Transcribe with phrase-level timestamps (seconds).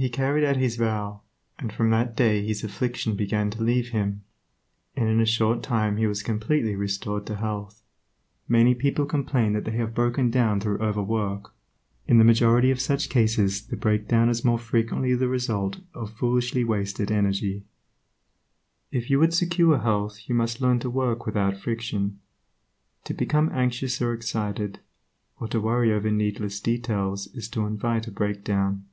[0.00, 1.22] He carried out his vow,
[1.58, 4.22] and from that day his affliction began to leave him,
[4.94, 7.82] and in a short time he was completely restored to health.
[8.46, 11.52] Many people complain that they have broken down through over work.
[12.06, 16.62] In the majority of such cases the breakdown is more frequently the result of foolishly
[16.62, 17.64] wasted energy.
[18.92, 22.20] If you would secure health you must learn to work without friction.
[23.02, 24.78] To become anxious or excited,
[25.40, 28.84] or to worry over needless details is to invite a breakdown.